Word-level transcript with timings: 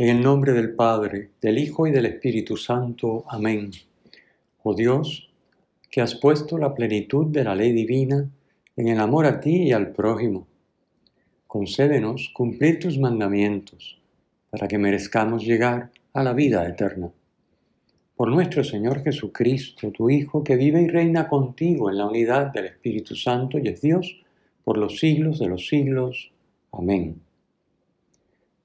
En 0.00 0.08
el 0.08 0.22
nombre 0.22 0.54
del 0.54 0.74
Padre, 0.74 1.28
del 1.42 1.58
Hijo 1.58 1.86
y 1.86 1.90
del 1.90 2.06
Espíritu 2.06 2.56
Santo. 2.56 3.26
Amén. 3.28 3.70
Oh 4.62 4.72
Dios, 4.74 5.28
que 5.90 6.00
has 6.00 6.14
puesto 6.14 6.56
la 6.56 6.74
plenitud 6.74 7.26
de 7.26 7.44
la 7.44 7.54
ley 7.54 7.72
divina 7.72 8.26
en 8.76 8.88
el 8.88 8.98
amor 8.98 9.26
a 9.26 9.38
ti 9.40 9.64
y 9.64 9.72
al 9.72 9.92
prójimo, 9.92 10.46
concédenos 11.46 12.30
cumplir 12.32 12.78
tus 12.78 12.96
mandamientos 12.98 14.00
para 14.48 14.66
que 14.66 14.78
merezcamos 14.78 15.44
llegar 15.44 15.90
a 16.14 16.22
la 16.22 16.32
vida 16.32 16.66
eterna. 16.66 17.10
Por 18.16 18.30
nuestro 18.30 18.64
Señor 18.64 19.02
Jesucristo, 19.02 19.90
tu 19.90 20.08
Hijo, 20.08 20.42
que 20.42 20.56
vive 20.56 20.80
y 20.80 20.88
reina 20.88 21.28
contigo 21.28 21.90
en 21.90 21.98
la 21.98 22.06
unidad 22.06 22.54
del 22.54 22.64
Espíritu 22.64 23.14
Santo 23.14 23.58
y 23.58 23.68
es 23.68 23.82
Dios 23.82 24.16
por 24.64 24.78
los 24.78 24.98
siglos 24.98 25.38
de 25.38 25.48
los 25.48 25.68
siglos. 25.68 26.32
Amén. 26.72 27.20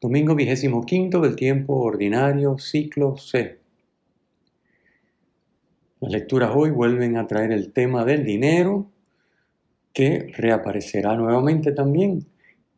Domingo 0.05 0.35
vigésimo 0.35 0.85
quinto 0.85 1.19
del 1.19 1.35
tiempo 1.35 1.77
ordinario, 1.77 2.59
ciclo 2.59 3.17
C. 3.17 3.57
Las 5.99 6.11
lecturas 6.11 6.51
hoy 6.53 6.69
vuelven 6.69 7.17
a 7.17 7.25
traer 7.25 7.51
el 7.51 7.73
tema 7.73 8.05
del 8.05 8.23
dinero, 8.23 8.85
que 9.93 10.31
reaparecerá 10.37 11.15
nuevamente 11.15 11.71
también 11.71 12.23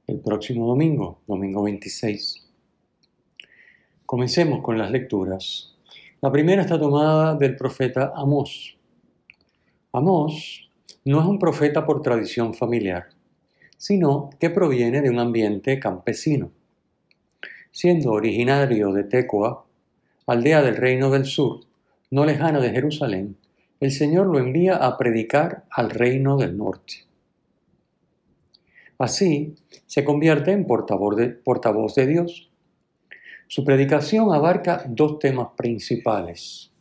el 0.08 0.22
próximo 0.22 0.67
domingo, 0.67 1.20
domingo 1.28 1.64
26. 1.64 2.48
Comencemos 4.05 4.61
con 4.64 4.78
las 4.78 4.89
lecturas. 4.89 5.75
La 6.22 6.31
primera 6.31 6.61
está 6.61 6.80
tomada 6.80 7.36
del 7.36 7.58
profeta 7.58 8.14
Amós. 8.16 8.78
Amós 9.92 10.72
no 11.03 11.20
es 11.20 11.28
un 11.28 11.39
profeta 11.39 11.86
por 11.86 12.02
tradición 12.02 12.53
familiar, 12.53 13.09
sino 13.75 14.30
que 14.39 14.50
proviene 14.50 15.02
de 15.02 15.09
un 15.09 15.20
ambiente 15.20 15.78
campesino 15.78 16.52
siendo 17.72 18.12
originario 18.12 18.92
de 18.94 19.04
Tecoa, 19.04 19.66
aldea 20.26 20.62
del 20.62 20.78
reino 20.78 21.10
del 21.10 21.26
sur, 21.26 21.62
no 22.12 22.26
lejana 22.26 22.60
de 22.60 22.72
Jerusalén, 22.72 23.38
el 23.80 23.92
Señor 23.92 24.28
lo 24.28 24.40
envía 24.40 24.76
a 24.76 24.98
predicar 24.98 25.66
al 25.70 25.90
reino 25.90 26.38
del 26.38 26.58
norte. 26.58 27.06
Así, 28.98 29.56
se 29.86 30.04
convierte 30.04 30.52
en 30.52 30.66
portavoz 30.66 31.16
de, 31.16 31.30
portavoz 31.30 31.94
de 31.94 32.08
Dios. 32.08 32.50
Su 33.48 33.64
predicación 33.64 34.34
abarca 34.34 34.84
dos 34.88 35.20
temas 35.20 35.50
principales. 35.56 36.72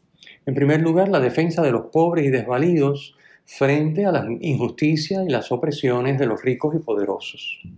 En 0.46 0.54
primer 0.54 0.80
lugar, 0.80 1.08
la 1.08 1.20
defensa 1.20 1.62
de 1.62 1.72
los 1.72 1.86
pobres 1.92 2.24
y 2.24 2.30
desvalidos 2.30 3.16
frente 3.44 4.06
a 4.06 4.12
las 4.12 4.26
injusticias 4.40 5.24
y 5.26 5.30
las 5.30 5.52
opresiones 5.52 6.18
de 6.18 6.26
los 6.26 6.42
ricos 6.42 6.74
y 6.74 6.78
poderosos. 6.78 7.60
En 7.64 7.72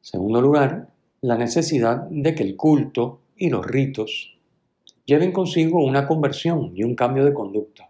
segundo 0.00 0.40
lugar, 0.40 0.88
la 1.24 1.38
necesidad 1.38 2.06
de 2.10 2.34
que 2.34 2.42
el 2.42 2.54
culto 2.54 3.20
y 3.34 3.48
los 3.48 3.66
ritos 3.66 4.36
lleven 5.06 5.32
consigo 5.32 5.82
una 5.82 6.06
conversión 6.06 6.72
y 6.74 6.84
un 6.84 6.94
cambio 6.94 7.24
de 7.24 7.32
conducta. 7.32 7.88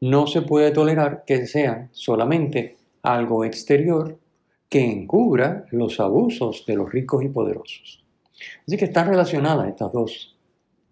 No 0.00 0.28
se 0.28 0.42
puede 0.42 0.70
tolerar 0.70 1.24
que 1.26 1.48
sean 1.48 1.88
solamente 1.90 2.76
algo 3.02 3.44
exterior 3.44 4.20
que 4.68 4.88
encubra 4.88 5.64
los 5.72 5.98
abusos 5.98 6.64
de 6.64 6.76
los 6.76 6.92
ricos 6.92 7.24
y 7.24 7.28
poderosos. 7.28 8.04
Así 8.64 8.76
que 8.76 8.84
están 8.84 9.08
relacionadas 9.08 9.66
estas 9.66 9.92
dos, 9.92 10.38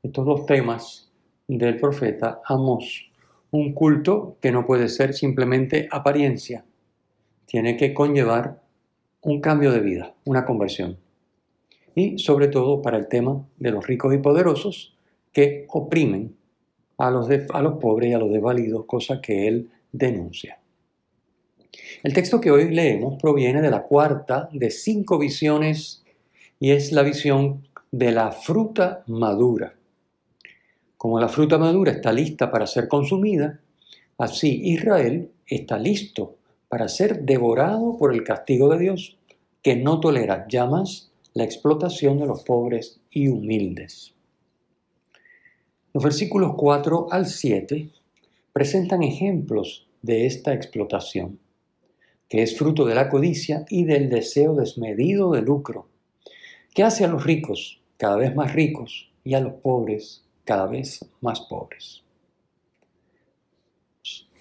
estos 0.03 0.27
dos 0.27 0.47
temas 0.47 1.12
del 1.47 1.77
profeta 1.77 2.41
Amós. 2.44 3.09
Un 3.53 3.72
culto 3.72 4.37
que 4.41 4.50
no 4.50 4.67
puede 4.67 4.88
ser 4.88 5.15
simplemente 5.15 5.88
apariencia, 5.93 6.65
tiene 7.47 7.77
que 7.77 7.94
conllevar 7.94 8.61
un 9.21 9.41
cambio 9.41 9.71
de 9.71 9.78
vida, 9.78 10.15
una 10.25 10.44
conversión 10.44 10.99
y 11.99 12.19
sobre 12.19 12.49
todo 12.49 12.81
para 12.81 12.97
el 12.97 13.09
tema 13.09 13.45
de 13.59 13.71
los 13.71 13.87
ricos 13.87 14.15
y 14.15 14.19
poderosos 14.19 14.95
que 15.33 15.67
oprimen 15.69 16.37
a 16.97 17.11
los, 17.11 17.29
a 17.29 17.63
los 17.63 17.79
pobres 17.79 18.11
y 18.11 18.15
a 18.15 18.19
los 18.19 18.31
desvalidos, 18.31 18.87
cosa 18.87 19.21
que 19.21 19.47
él 19.47 19.71
denuncia. 19.93 20.59
El 22.03 22.13
texto 22.13 22.41
que 22.41 22.51
hoy 22.51 22.71
leemos 22.71 23.21
proviene 23.21 23.61
de 23.61 23.71
la 23.71 23.83
cuarta 23.83 24.49
de 24.53 24.71
cinco 24.71 25.19
visiones 25.19 26.05
y 26.61 26.71
es 26.71 26.93
la 26.93 27.03
visión 27.03 27.67
de 27.91 28.13
la 28.13 28.31
fruta 28.33 29.03
madura. 29.07 29.75
Como 30.97 31.21
la 31.21 31.29
fruta 31.29 31.59
madura 31.59 31.93
está 31.93 32.13
lista 32.13 32.51
para 32.51 32.67
ser 32.67 32.89
consumida, 32.89 33.61
así 34.19 34.61
Israel 34.65 35.31
está 35.47 35.79
listo 35.79 36.37
para 36.69 36.89
ser 36.89 37.23
devorado 37.23 37.97
por 37.97 38.13
el 38.13 38.25
castigo 38.25 38.69
de 38.69 38.79
Dios, 38.79 39.17
que 39.63 39.77
no 39.77 40.01
tolera 40.01 40.47
llamas 40.49 41.11
la 41.38 41.44
explotación 41.44 42.19
de 42.19 42.26
los 42.26 42.43
pobres 42.43 43.00
y 43.12 43.28
humildes. 43.28 44.12
Los 45.94 46.03
versículos 46.03 46.54
4 46.56 47.12
al 47.12 47.26
7 47.26 47.93
presentan 48.53 49.04
ejemplos 49.04 49.87
de 50.03 50.26
esta 50.26 50.53
explotación, 50.53 51.38
que 52.28 52.43
es 52.43 52.59
fruto 52.59 52.84
de 52.84 52.97
la 52.97 53.09
codicia 53.09 53.65
y 53.69 53.84
del 53.84 54.10
deseo 54.10 54.56
desmedido 54.56 55.31
de 55.31 55.43
lucro, 55.43 55.87
que 56.75 56.82
hace 56.82 57.04
a 57.04 57.09
los 57.09 57.22
ricos 57.22 57.81
cada 57.99 58.16
vez 58.16 58.34
más 58.34 58.53
ricos 58.53 59.12
y 59.22 59.34
a 59.34 59.41
los 59.41 59.53
pobres 59.60 60.25
cada 60.44 60.66
vez 60.66 61.09
más 61.20 61.43
pobres. 61.43 62.03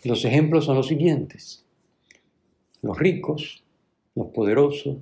Los 0.03 0.25
ejemplos 0.25 0.65
son 0.65 0.77
los 0.77 0.87
siguientes. 0.87 1.63
Los 2.81 2.97
ricos, 2.97 3.63
los 4.15 4.29
poderosos, 4.29 4.97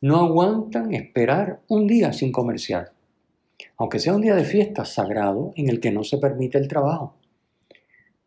no 0.00 0.16
aguantan 0.16 0.94
esperar 0.94 1.60
un 1.68 1.86
día 1.86 2.12
sin 2.12 2.32
comercial, 2.32 2.90
aunque 3.76 3.98
sea 3.98 4.14
un 4.14 4.22
día 4.22 4.34
de 4.34 4.44
fiesta 4.44 4.84
sagrado 4.84 5.52
en 5.56 5.68
el 5.68 5.80
que 5.80 5.92
no 5.92 6.04
se 6.04 6.18
permite 6.18 6.56
el 6.56 6.68
trabajo. 6.68 7.14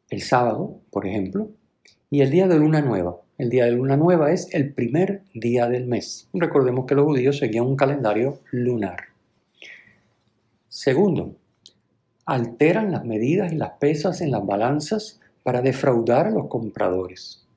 El 0.10 0.22
sábado, 0.22 0.80
por 0.92 1.08
ejemplo, 1.08 1.50
y 2.12 2.22
el 2.22 2.30
día 2.30 2.48
de 2.48 2.60
luna 2.60 2.82
nueva. 2.82 3.18
El 3.40 3.50
día 3.50 3.66
de 3.66 3.72
luna 3.72 3.98
nueva 3.98 4.32
es 4.32 4.54
el 4.54 4.72
primer 4.74 5.24
día 5.34 5.68
del 5.68 5.88
mes. 5.88 6.30
Recordemos 6.34 6.86
que 6.86 6.94
los 6.94 7.06
judíos 7.06 7.40
seguían 7.40 7.66
un 7.66 7.76
calendario 7.76 8.42
lunar. 8.52 9.06
Segundo, 10.70 11.36
alteran 12.26 12.92
las 12.92 13.04
medidas 13.04 13.52
y 13.52 13.56
las 13.56 13.72
pesas 13.80 14.22
en 14.22 14.30
las 14.30 14.46
balanzas 14.46 15.20
para 15.42 15.64
defraudar 15.64 16.28
a 16.28 16.32
los 16.32 16.48
compradores. 16.48 17.48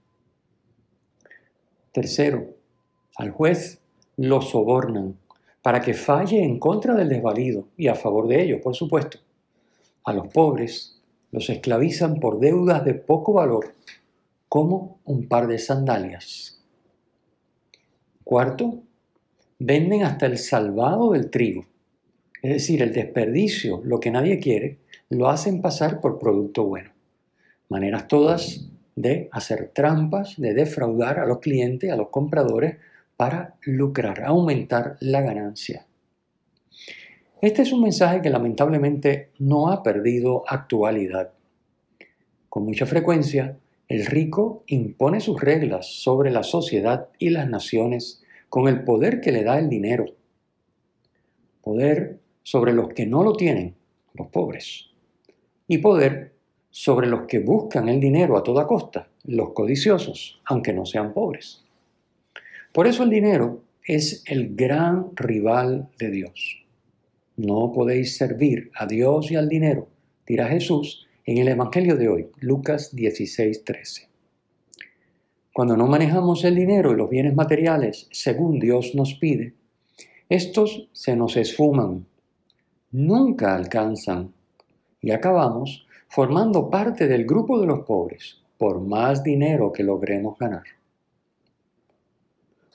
Tercero, 1.93 2.57
al 3.17 3.31
juez 3.31 3.81
lo 4.17 4.41
sobornan 4.41 5.17
para 5.63 5.81
que 5.81 5.95
falle 5.95 6.43
en 6.43 6.59
contra 6.59 6.95
del 6.95 7.09
desvalido 7.09 7.69
y 7.77 7.89
a 7.89 7.95
favor 7.95 8.29
de 8.29 8.43
ellos, 8.43 8.61
por 8.63 8.75
supuesto. 8.75 9.19
A 10.05 10.13
los 10.13 10.29
pobres 10.29 11.01
los 11.33 11.51
esclavizan 11.51 12.21
por 12.21 12.39
deudas 12.39 12.85
de 12.85 12.95
poco 12.95 13.33
valor, 13.33 13.75
como 14.49 15.01
un 15.05 15.29
par 15.29 15.49
de 15.49 15.59
sandalias. 15.59 16.63
Cuarto, 18.23 18.83
venden 19.59 20.05
hasta 20.05 20.27
el 20.27 20.39
salvado 20.39 21.13
del 21.13 21.31
trigo, 21.31 21.67
es 22.43 22.53
decir, 22.53 22.83
el 22.83 22.93
desperdicio, 22.93 23.81
lo 23.85 23.99
que 23.99 24.11
nadie 24.11 24.39
quiere, 24.39 24.79
lo 25.09 25.29
hacen 25.29 25.61
pasar 25.61 26.01
por 26.01 26.19
producto 26.19 26.65
bueno. 26.65 26.91
Maneras 27.69 28.07
todas 28.07 28.69
de 28.95 29.29
hacer 29.33 29.73
trampas, 29.75 30.37
de 30.39 30.55
defraudar 30.55 31.19
a 31.19 31.27
los 31.27 31.41
clientes, 31.41 31.91
a 31.91 31.97
los 31.97 32.09
compradores, 32.09 32.77
para 33.17 33.57
lucrar, 33.63 34.25
aumentar 34.25 34.97
la 35.01 35.21
ganancia. 35.23 35.87
Este 37.41 37.63
es 37.63 37.73
un 37.73 37.83
mensaje 37.83 38.23
que 38.23 38.31
lamentablemente 38.31 39.31
no 39.39 39.69
ha 39.69 39.83
perdido 39.83 40.45
actualidad. 40.49 41.33
Con 42.49 42.65
mucha 42.65 42.87
frecuencia, 42.87 43.59
el 43.89 44.07
rico 44.07 44.65
impone 44.67 45.21
sus 45.21 45.41
reglas 45.41 45.87
sobre 45.87 46.31
la 46.31 46.43
sociedad 46.43 47.09
y 47.19 47.31
las 47.31 47.49
naciones 47.49 48.23
con 48.49 48.69
el 48.69 48.85
poder 48.85 49.21
que 49.21 49.33
le 49.33 49.45
da 49.45 49.59
el 49.59 49.69
dinero. 49.69 50.07
Poder 51.63 52.19
sobre 52.43 52.73
los 52.73 52.89
que 52.95 53.07
no 53.07 53.23
lo 53.23 53.35
tienen, 53.35 53.75
los 54.15 54.29
pobres. 54.29 54.87
Y 55.69 55.79
poder 55.79 56.33
sobre 56.71 57.07
los 57.07 57.27
que 57.27 57.41
buscan 57.41 57.89
el 57.89 58.01
dinero 58.01 58.37
a 58.37 58.43
toda 58.43 58.67
costa, 58.67 59.09
los 59.25 59.53
codiciosos, 59.53 60.41
aunque 60.47 60.73
no 60.73 60.87
sean 60.87 61.13
pobres. 61.13 61.66
Por 62.77 62.87
eso 62.87 63.05
el 63.05 63.09
dinero 63.09 63.63
es 63.87 64.23
el 64.27 64.55
gran 64.55 65.17
rival 65.17 65.89
de 65.99 66.11
Dios. 66.11 66.67
No 67.39 67.73
podéis 67.73 68.19
servir 68.19 68.71
a 68.75 68.85
Dios 68.85 69.31
y 69.31 69.37
al 69.37 69.49
dinero, 69.49 69.89
dirá 70.27 70.49
Jesús 70.49 71.07
en 71.25 71.39
el 71.39 71.49
Evangelio 71.49 71.97
de 71.97 72.11
hoy, 72.11 72.29
Lucas 72.39 72.95
16, 72.95 73.65
13. 73.65 74.11
Cuando 75.55 75.75
no 75.75 75.87
manejamos 75.87 76.45
el 76.45 76.55
dinero 76.55 76.93
y 76.93 76.97
los 76.97 77.09
bienes 77.09 77.35
materiales 77.35 78.09
según 78.11 78.59
Dios 78.59 78.95
nos 78.95 79.15
pide, 79.15 79.55
estos 80.29 80.91
se 80.93 81.17
nos 81.17 81.39
esfuman, 81.39 82.05
nunca 82.91 83.55
alcanzan 83.55 84.35
y 85.01 85.13
acabamos 85.13 85.87
formando 86.09 86.69
parte 86.69 87.09
del 87.09 87.25
grupo 87.25 87.59
de 87.59 87.69
los 87.69 87.87
pobres 87.87 88.43
por 88.59 88.83
más 88.83 89.25
dinero 89.25 89.73
que 89.73 89.83
logremos 89.83 90.37
ganar. 90.39 90.65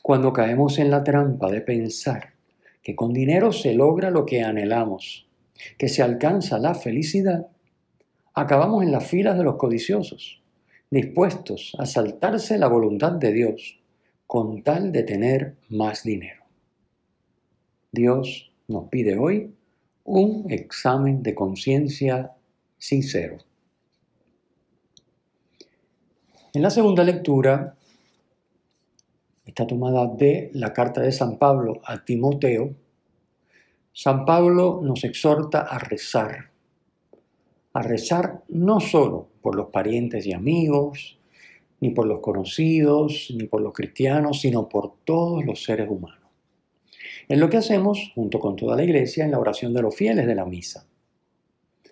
Cuando 0.01 0.33
caemos 0.33 0.79
en 0.79 0.89
la 0.89 1.03
trampa 1.03 1.49
de 1.51 1.61
pensar 1.61 2.33
que 2.81 2.95
con 2.95 3.13
dinero 3.13 3.51
se 3.51 3.73
logra 3.73 4.09
lo 4.09 4.25
que 4.25 4.41
anhelamos, 4.41 5.27
que 5.77 5.89
se 5.89 6.01
alcanza 6.01 6.57
la 6.57 6.73
felicidad, 6.73 7.47
acabamos 8.33 8.83
en 8.83 8.91
las 8.91 9.07
filas 9.07 9.37
de 9.37 9.43
los 9.43 9.57
codiciosos, 9.57 10.41
dispuestos 10.89 11.73
a 11.77 11.85
saltarse 11.85 12.57
la 12.57 12.67
voluntad 12.67 13.11
de 13.11 13.31
Dios 13.31 13.79
con 14.25 14.63
tal 14.63 14.91
de 14.91 15.03
tener 15.03 15.55
más 15.69 16.03
dinero. 16.03 16.43
Dios 17.91 18.51
nos 18.67 18.87
pide 18.89 19.17
hoy 19.17 19.53
un 20.05 20.49
examen 20.49 21.21
de 21.21 21.35
conciencia 21.35 22.31
sincero. 22.77 23.37
En 26.53 26.61
la 26.61 26.69
segunda 26.69 27.03
lectura 27.03 27.75
está 29.51 29.67
tomada 29.67 30.07
de 30.07 30.49
la 30.53 30.71
carta 30.71 31.01
de 31.01 31.11
San 31.11 31.37
Pablo 31.37 31.81
a 31.83 32.05
Timoteo. 32.05 32.73
San 33.91 34.25
Pablo 34.25 34.79
nos 34.81 35.03
exhorta 35.03 35.61
a 35.61 35.77
rezar, 35.77 36.51
a 37.73 37.81
rezar 37.81 38.43
no 38.47 38.79
solo 38.79 39.27
por 39.41 39.55
los 39.55 39.67
parientes 39.67 40.25
y 40.25 40.31
amigos, 40.31 41.19
ni 41.81 41.89
por 41.89 42.07
los 42.07 42.21
conocidos, 42.21 43.33
ni 43.35 43.45
por 43.45 43.61
los 43.61 43.73
cristianos, 43.73 44.39
sino 44.39 44.69
por 44.69 44.93
todos 45.03 45.43
los 45.43 45.63
seres 45.63 45.89
humanos. 45.89 46.29
Es 47.27 47.37
lo 47.37 47.49
que 47.49 47.57
hacemos 47.57 48.11
junto 48.15 48.39
con 48.39 48.55
toda 48.55 48.77
la 48.77 48.83
iglesia 48.83 49.25
en 49.25 49.31
la 49.31 49.39
oración 49.39 49.73
de 49.73 49.81
los 49.81 49.93
fieles 49.93 50.27
de 50.27 50.35
la 50.35 50.45
misa. 50.45 50.87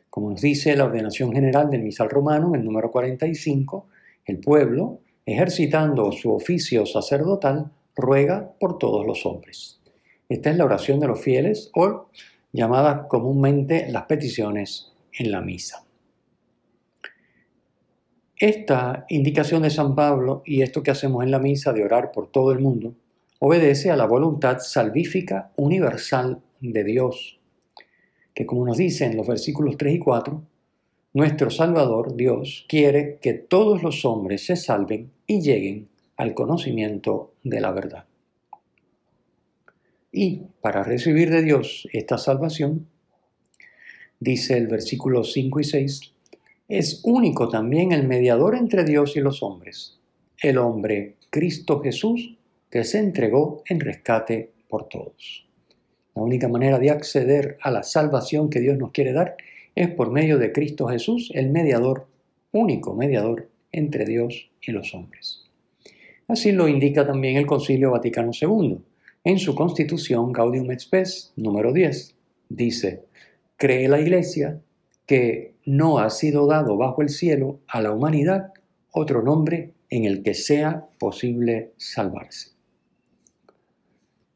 Como 0.10 0.30
nos 0.30 0.42
dice 0.42 0.78
la 0.78 0.86
ordenación 0.86 1.34
general 1.34 1.70
del 1.70 1.84
misal 1.84 2.10
romano 2.10 2.50
en 2.54 2.62
el 2.62 2.66
número 2.66 2.90
45, 2.90 3.88
el 4.26 4.40
pueblo, 4.40 5.02
ejercitando 5.34 6.12
su 6.12 6.34
oficio 6.34 6.86
sacerdotal, 6.86 7.72
ruega 7.96 8.54
por 8.60 8.78
todos 8.78 9.06
los 9.06 9.26
hombres. 9.26 9.80
Esta 10.28 10.50
es 10.52 10.58
la 10.58 10.66
oración 10.66 11.00
de 11.00 11.08
los 11.08 11.22
fieles 11.22 11.72
o 11.76 12.08
llamada 12.52 13.08
comúnmente 13.08 13.88
las 13.90 14.04
peticiones 14.04 14.94
en 15.14 15.32
la 15.32 15.42
misa. 15.42 15.86
Esta 18.38 19.06
indicación 19.10 19.64
de 19.64 19.70
San 19.70 19.96
Pablo 19.96 20.44
y 20.46 20.62
esto 20.62 20.82
que 20.82 20.92
hacemos 20.92 21.24
en 21.24 21.32
la 21.32 21.40
misa 21.40 21.74
de 21.74 21.84
orar 21.84 22.12
por 22.12 22.32
todo 22.32 22.52
el 22.52 22.60
mundo 22.60 22.94
obedece 23.40 23.92
a 23.92 23.98
la 23.98 24.06
voluntad 24.06 24.60
salvífica 24.60 25.52
universal 25.58 26.42
de 26.62 26.84
Dios, 26.84 27.40
que 28.34 28.46
como 28.46 28.66
nos 28.66 28.78
dicen 28.78 29.18
los 29.18 29.28
versículos 29.28 29.78
3 29.78 29.96
y 29.96 30.00
4, 30.00 30.42
nuestro 31.14 31.50
Salvador, 31.50 32.16
Dios, 32.16 32.66
quiere 32.70 33.18
que 33.22 33.34
todos 33.34 33.82
los 33.82 34.06
hombres 34.06 34.46
se 34.46 34.56
salven 34.56 35.12
y 35.30 35.42
lleguen 35.42 35.88
al 36.18 36.34
conocimiento 36.34 37.36
de 37.44 37.62
la 37.62 37.72
verdad. 37.72 38.06
Y 40.12 40.42
para 40.60 40.84
recibir 40.84 41.30
de 41.30 41.44
Dios 41.44 41.88
esta 41.94 42.18
salvación, 42.18 42.88
dice 44.20 44.58
el 44.58 44.66
versículo 44.66 45.24
5 45.24 45.60
y 45.60 45.64
6, 45.64 46.14
es 46.68 47.02
único 47.04 47.48
también 47.48 47.92
el 47.92 48.08
mediador 48.08 48.56
entre 48.56 48.84
Dios 48.84 49.16
y 49.18 49.20
los 49.20 49.44
hombres, 49.44 50.00
el 50.42 50.58
hombre 50.58 51.18
Cristo 51.30 51.80
Jesús, 51.80 52.36
que 52.72 52.84
se 52.84 52.98
entregó 52.98 53.62
en 53.70 53.82
rescate 53.82 54.52
por 54.68 54.90
todos. 54.90 55.48
La 56.16 56.24
única 56.24 56.48
manera 56.48 56.80
de 56.80 56.90
acceder 56.90 57.60
a 57.62 57.70
la 57.70 57.84
salvación 57.84 58.50
que 58.50 58.62
Dios 58.62 58.80
nos 58.80 58.92
quiere 58.92 59.14
dar 59.14 59.38
es 59.76 59.90
por 59.90 60.10
medio 60.10 60.40
de 60.40 60.52
Cristo 60.52 60.88
Jesús, 60.88 61.30
el 61.36 61.52
mediador, 61.52 62.08
único 62.52 62.96
mediador 62.96 63.48
entre 63.72 64.06
Dios 64.06 64.50
y 64.62 64.72
los 64.72 64.94
hombres. 64.94 65.44
Así 66.28 66.52
lo 66.52 66.68
indica 66.68 67.06
también 67.06 67.38
el 67.38 67.48
Concilio 67.48 67.92
Vaticano 67.92 68.32
II. 68.40 68.78
En 69.24 69.40
su 69.40 69.56
constitución 69.56 70.32
Gaudium 70.32 70.72
et 70.72 70.80
Spes 70.80 71.34
número 71.36 71.74
10 71.74 72.16
dice, 72.50 73.06
cree 73.58 73.88
la 73.88 74.00
Iglesia 74.00 74.62
que 75.06 75.56
no 75.66 76.00
ha 76.00 76.10
sido 76.10 76.46
dado 76.48 76.78
bajo 76.78 77.02
el 77.02 77.10
cielo 77.10 77.60
a 77.68 77.82
la 77.82 77.92
humanidad 77.92 78.54
otro 78.92 79.24
nombre 79.24 79.74
en 79.90 80.06
el 80.06 80.24
que 80.24 80.34
sea 80.34 80.88
posible 81.00 81.74
salvarse. 81.78 82.52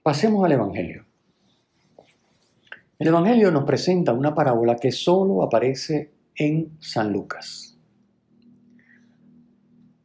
Pasemos 0.02 0.44
al 0.44 0.52
Evangelio. 0.52 1.06
El 3.00 3.08
Evangelio 3.08 3.52
nos 3.52 3.66
presenta 3.66 4.14
una 4.14 4.34
parábola 4.34 4.76
que 4.76 4.92
solo 4.92 5.44
aparece 5.44 6.12
en 6.36 6.78
San 6.80 7.14
Lucas. 7.14 7.73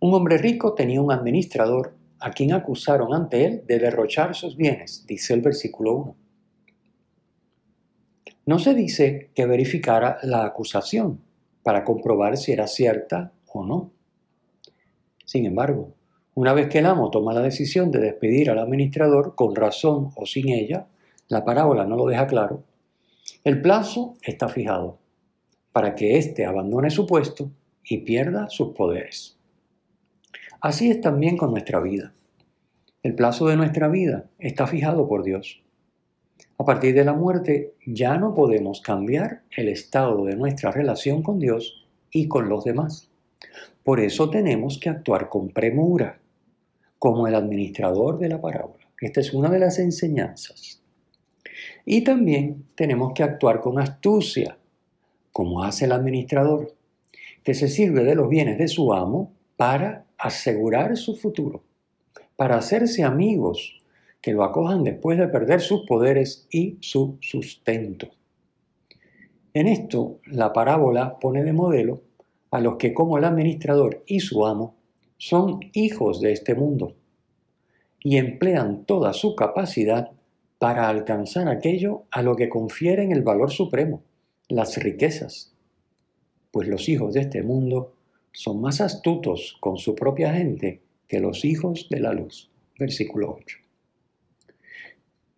Un 0.00 0.14
hombre 0.14 0.38
rico 0.38 0.74
tenía 0.74 1.02
un 1.02 1.10
administrador 1.10 1.96
a 2.20 2.30
quien 2.30 2.52
acusaron 2.52 3.12
ante 3.14 3.44
él 3.44 3.62
de 3.66 3.80
derrochar 3.80 4.34
sus 4.36 4.56
bienes, 4.56 5.04
dice 5.06 5.34
el 5.34 5.40
versículo 5.40 5.94
1. 5.94 6.16
No 8.46 8.58
se 8.60 8.74
dice 8.74 9.30
que 9.34 9.46
verificara 9.46 10.18
la 10.22 10.44
acusación 10.44 11.20
para 11.64 11.84
comprobar 11.84 12.36
si 12.36 12.52
era 12.52 12.68
cierta 12.68 13.32
o 13.52 13.64
no. 13.64 13.90
Sin 15.24 15.44
embargo, 15.46 15.94
una 16.34 16.52
vez 16.52 16.68
que 16.68 16.78
el 16.78 16.86
amo 16.86 17.10
toma 17.10 17.34
la 17.34 17.42
decisión 17.42 17.90
de 17.90 17.98
despedir 17.98 18.50
al 18.50 18.58
administrador, 18.58 19.34
con 19.34 19.56
razón 19.56 20.12
o 20.14 20.26
sin 20.26 20.48
ella, 20.48 20.86
la 21.26 21.44
parábola 21.44 21.84
no 21.84 21.96
lo 21.96 22.06
deja 22.06 22.28
claro, 22.28 22.62
el 23.42 23.60
plazo 23.60 24.14
está 24.22 24.48
fijado 24.48 24.98
para 25.72 25.94
que 25.94 26.16
éste 26.16 26.46
abandone 26.46 26.90
su 26.90 27.06
puesto 27.06 27.50
y 27.82 27.98
pierda 27.98 28.48
sus 28.48 28.74
poderes. 28.74 29.37
Así 30.60 30.90
es 30.90 31.00
también 31.00 31.36
con 31.36 31.52
nuestra 31.52 31.78
vida. 31.78 32.12
El 33.04 33.14
plazo 33.14 33.46
de 33.46 33.56
nuestra 33.56 33.86
vida 33.86 34.28
está 34.40 34.66
fijado 34.66 35.06
por 35.06 35.22
Dios. 35.22 35.62
A 36.58 36.64
partir 36.64 36.94
de 36.94 37.04
la 37.04 37.12
muerte 37.12 37.74
ya 37.86 38.18
no 38.18 38.34
podemos 38.34 38.80
cambiar 38.80 39.42
el 39.56 39.68
estado 39.68 40.24
de 40.24 40.34
nuestra 40.34 40.72
relación 40.72 41.22
con 41.22 41.38
Dios 41.38 41.86
y 42.10 42.26
con 42.26 42.48
los 42.48 42.64
demás. 42.64 43.08
Por 43.84 44.00
eso 44.00 44.30
tenemos 44.30 44.80
que 44.80 44.88
actuar 44.88 45.28
con 45.28 45.50
premura 45.50 46.18
como 46.98 47.28
el 47.28 47.36
administrador 47.36 48.18
de 48.18 48.28
la 48.28 48.40
parábola. 48.40 48.84
Esta 49.00 49.20
es 49.20 49.32
una 49.32 49.50
de 49.50 49.60
las 49.60 49.78
enseñanzas. 49.78 50.82
Y 51.84 52.02
también 52.02 52.66
tenemos 52.74 53.12
que 53.14 53.22
actuar 53.22 53.60
con 53.60 53.78
astucia, 53.78 54.58
como 55.30 55.62
hace 55.62 55.84
el 55.84 55.92
administrador, 55.92 56.74
que 57.44 57.54
se 57.54 57.68
sirve 57.68 58.02
de 58.02 58.16
los 58.16 58.28
bienes 58.28 58.58
de 58.58 58.66
su 58.66 58.92
amo 58.92 59.32
para 59.56 60.07
asegurar 60.18 60.96
su 60.96 61.16
futuro, 61.16 61.62
para 62.36 62.56
hacerse 62.56 63.04
amigos 63.04 63.82
que 64.20 64.32
lo 64.32 64.44
acojan 64.44 64.84
después 64.84 65.18
de 65.18 65.28
perder 65.28 65.60
sus 65.60 65.86
poderes 65.86 66.46
y 66.50 66.76
su 66.80 67.18
sustento. 67.20 68.08
En 69.54 69.66
esto, 69.66 70.20
la 70.26 70.52
parábola 70.52 71.18
pone 71.18 71.44
de 71.44 71.52
modelo 71.52 72.02
a 72.50 72.60
los 72.60 72.76
que 72.76 72.94
como 72.94 73.18
el 73.18 73.24
administrador 73.24 74.02
y 74.06 74.20
su 74.20 74.46
amo 74.46 74.76
son 75.16 75.60
hijos 75.72 76.20
de 76.20 76.32
este 76.32 76.54
mundo 76.54 76.94
y 78.02 78.16
emplean 78.16 78.84
toda 78.84 79.12
su 79.12 79.34
capacidad 79.34 80.10
para 80.58 80.88
alcanzar 80.88 81.48
aquello 81.48 82.04
a 82.10 82.22
lo 82.22 82.36
que 82.36 82.48
confieren 82.48 83.12
el 83.12 83.22
valor 83.22 83.50
supremo, 83.50 84.02
las 84.48 84.76
riquezas. 84.76 85.52
Pues 86.50 86.68
los 86.68 86.88
hijos 86.88 87.14
de 87.14 87.20
este 87.20 87.42
mundo 87.42 87.94
son 88.32 88.60
más 88.60 88.80
astutos 88.80 89.56
con 89.60 89.76
su 89.78 89.94
propia 89.94 90.32
gente 90.34 90.80
que 91.06 91.20
los 91.20 91.44
hijos 91.44 91.88
de 91.90 92.00
la 92.00 92.12
luz. 92.12 92.50
Versículo 92.78 93.36
8. 93.40 93.58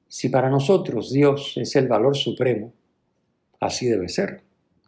Si 0.09 0.29
para 0.29 0.51
nosotros 0.51 1.13
Dios 1.13 1.57
es 1.57 1.77
el 1.77 1.89
valor 1.89 2.17
supremo, 2.17 2.73
así 3.61 3.87
debe 3.87 4.09
ser 4.09 4.43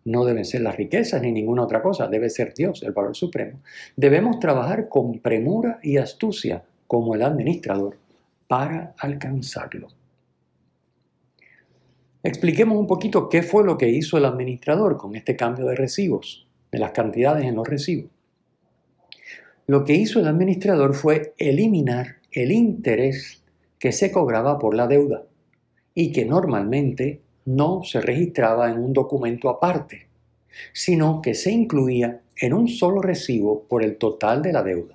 no 0.04 0.24
deben 0.24 0.44
ser 0.44 0.62
las 0.62 0.76
riquezas 0.76 1.22
ni 1.22 1.32
ninguna 1.32 1.62
otra 1.62 1.82
cosa, 1.82 2.08
debe 2.08 2.28
ser 2.28 2.54
Dios, 2.54 2.82
el 2.82 2.92
valor 2.92 3.14
supremo. 3.14 3.60
Debemos 3.96 4.40
trabajar 4.40 4.88
con 4.88 5.20
premura 5.20 5.78
y 5.82 5.96
astucia 5.96 6.64
como 6.86 7.14
el 7.14 7.22
administrador 7.22 7.98
para 8.48 8.94
alcanzarlo. 8.98 9.88
Expliquemos 12.24 12.78
un 12.78 12.86
poquito 12.86 13.28
qué 13.28 13.42
fue 13.42 13.64
lo 13.64 13.78
que 13.78 13.88
hizo 13.88 14.16
el 14.18 14.24
administrador 14.24 14.96
con 14.96 15.16
este 15.16 15.36
cambio 15.36 15.66
de 15.66 15.74
recibos, 15.74 16.46
de 16.72 16.78
las 16.78 16.92
cantidades 16.92 17.44
en 17.44 17.54
los 17.54 17.68
recibos. 17.68 18.10
Lo 19.66 19.84
que 19.84 19.94
hizo 19.94 20.18
el 20.18 20.26
administrador 20.26 20.94
fue 20.94 21.34
eliminar 21.38 22.16
el 22.32 22.50
interés 22.50 23.44
que 23.78 23.92
se 23.92 24.10
cobraba 24.10 24.58
por 24.58 24.74
la 24.74 24.86
deuda 24.88 25.24
y 25.94 26.12
que 26.12 26.24
normalmente 26.24 27.20
no 27.44 27.82
se 27.84 28.00
registraba 28.00 28.70
en 28.70 28.78
un 28.78 28.92
documento 28.92 29.48
aparte, 29.48 30.08
sino 30.72 31.20
que 31.20 31.34
se 31.34 31.52
incluía 31.52 32.20
en 32.36 32.54
un 32.54 32.68
solo 32.68 33.00
recibo 33.00 33.64
por 33.64 33.84
el 33.84 33.96
total 33.96 34.42
de 34.42 34.52
la 34.52 34.62
deuda. 34.62 34.94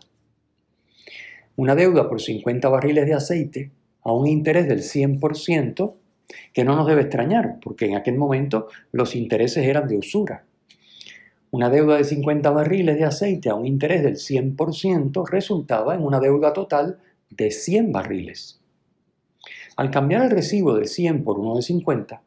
Una 1.56 1.76
deuda 1.76 2.08
por 2.08 2.22
50 2.22 2.68
barriles 2.70 3.06
de 3.06 3.14
aceite 3.14 3.72
a 4.04 4.12
un 4.12 4.28
interés 4.28 4.68
del 4.68 4.80
100%, 4.80 5.94
que 6.54 6.64
no 6.64 6.76
nos 6.76 6.88
debe 6.88 7.02
extrañar, 7.02 7.60
porque 7.62 7.86
en 7.86 7.96
aquel 7.96 8.18
momento 8.18 8.68
los 8.92 9.16
intereses 9.16 9.66
eran 9.66 9.88
de 9.88 9.98
usura. 9.98 10.47
Una 11.50 11.70
deuda 11.70 11.96
de 11.96 12.04
50 12.04 12.50
barriles 12.51 12.98
de 12.98 13.06
aceite 13.06 13.50
a 13.50 13.56
un 13.56 13.66
interés 13.66 14.04
del 14.04 14.16
100% 14.16 15.25
resultaba 15.30 15.96
en 15.96 16.04
una 16.04 16.20
deuda 16.20 16.51
total 16.51 17.00
de 17.30 17.51
100 17.51 17.94
barriles. 17.94 18.60
Al 19.77 19.89
cambiar 19.89 20.24
el 20.24 20.32
recibo 20.32 20.75
de 20.75 20.88
100 20.88 21.24
por 21.24 21.39
uno 21.39 21.56
de 21.56 21.62
50, 21.62 22.22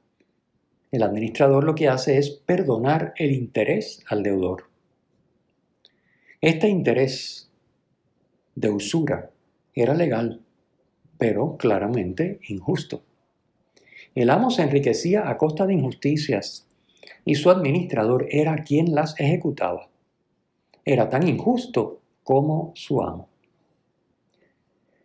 el 0.92 1.02
administrador 1.02 1.64
lo 1.64 1.74
que 1.74 1.88
hace 1.88 2.16
es 2.16 2.30
perdonar 2.30 3.12
el 3.16 3.32
interés 3.32 4.02
al 4.08 4.22
deudor. 4.22 4.70
Este 6.40 6.68
interés 6.68 7.50
de 8.54 8.70
usura 8.70 9.30
era 9.74 9.94
legal, 9.94 10.40
pero 11.18 11.58
claramente 11.58 12.40
injusto. 12.48 13.02
El 14.14 14.30
amo 14.30 14.50
se 14.50 14.62
enriquecía 14.62 15.28
a 15.28 15.36
costa 15.36 15.66
de 15.66 15.74
injusticias 15.74 16.66
y 17.24 17.34
su 17.34 17.50
administrador 17.50 18.26
era 18.30 18.62
quien 18.64 18.94
las 18.94 19.18
ejecutaba. 19.18 19.88
Era 20.84 21.08
tan 21.08 21.26
injusto 21.28 22.00
como 22.24 22.72
su 22.74 23.02
amo. 23.02 23.28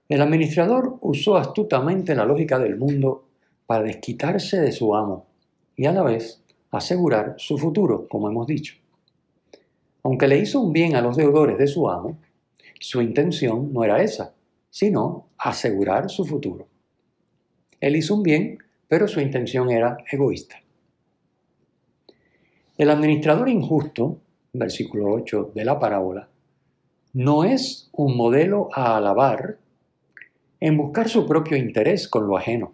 El 0.08 0.22
administrador 0.22 0.98
usó 1.02 1.36
astutamente 1.36 2.16
la 2.16 2.26
lógica 2.26 2.60
del 2.60 2.78
mundo 2.78 3.26
para 3.66 3.84
desquitarse 3.84 4.62
de 4.62 4.72
su 4.72 4.96
amo 4.96 5.26
y 5.76 5.86
a 5.86 5.92
la 5.92 6.04
vez 6.04 6.44
asegurar 6.72 7.36
su 7.38 7.58
futuro, 7.58 8.08
como 8.08 8.30
hemos 8.30 8.46
dicho. 8.46 8.76
Aunque 10.04 10.28
le 10.28 10.38
hizo 10.38 10.60
un 10.60 10.72
bien 10.72 10.96
a 10.96 11.02
los 11.02 11.18
deudores 11.18 11.58
de 11.58 11.68
su 11.68 11.90
amo, 11.90 12.18
su 12.80 13.02
intención 13.02 13.74
no 13.74 13.84
era 13.84 14.04
esa, 14.04 14.36
sino 14.70 15.30
asegurar 15.38 16.10
su 16.10 16.26
futuro. 16.26 16.68
Él 17.80 17.96
hizo 17.96 18.14
un 18.16 18.24
bien, 18.24 18.60
pero 18.88 19.08
su 19.08 19.20
intención 19.20 19.72
era 19.72 19.98
egoísta. 20.12 20.58
El 22.78 22.90
administrador 22.90 23.48
injusto, 23.48 24.18
versículo 24.52 25.10
8 25.14 25.54
de 25.56 25.64
la 25.64 25.80
parábola, 25.80 26.28
no 27.14 27.46
es 27.46 27.90
un 27.94 28.18
modelo 28.18 28.68
a 28.74 28.98
alabar 28.98 29.58
en 30.60 30.76
buscar 30.76 31.08
su 31.08 31.26
propio 31.26 31.56
interés 31.56 32.10
con 32.10 32.28
lo 32.28 32.36
ajeno, 32.36 32.74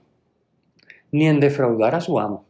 ni 1.12 1.28
en 1.28 1.40
defraudar 1.40 1.94
a 1.94 2.02
su 2.02 2.20
amo. 2.20 2.46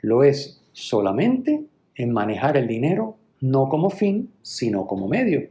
Lo 0.00 0.24
es 0.24 0.62
solamente 0.72 1.66
en 1.94 2.10
manejar 2.10 2.56
el 2.56 2.66
dinero 2.66 3.18
no 3.42 3.68
como 3.68 3.90
fin, 3.90 4.32
sino 4.40 4.86
como 4.86 5.08
medio, 5.08 5.50